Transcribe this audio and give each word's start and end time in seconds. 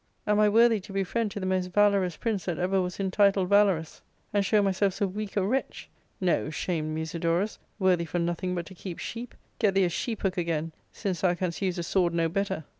Am 0.25 0.39
I 0.39 0.49
worthy 0.49 0.79
to 0.79 0.91
be 0.91 1.03
friend 1.03 1.29
to 1.29 1.39
the 1.39 1.45
most 1.45 1.67
valorous 1.71 2.17
prince 2.17 2.45
that 2.45 2.57
ever 2.57 2.81
was 2.81 2.99
intituled 2.99 3.49
valorous, 3.49 4.01
and 4.33 4.43
show 4.43 4.63
myself 4.63 4.95
so 4.95 5.05
weak 5.05 5.37
a 5.37 5.45
wretch? 5.45 5.89
No, 6.19 6.49
shamed 6.49 6.95
Musidorus, 6.97 7.59
worthy 7.77 8.05
for 8.05 8.17
nothing 8.17 8.55
but 8.55 8.65
to 8.65 8.73
keep 8.73 8.97
sheep; 8.97 9.35
get 9.59 9.75
thee 9.75 9.83
a 9.85 9.89
sheephook 9.89 10.37
again, 10.37 10.71
since 10.91 11.21
thou 11.21 11.35
canst 11.35 11.61
use 11.61 11.77
a 11.77 11.83
sword 11.83 12.15
no 12.15 12.27
better." 12.29 12.63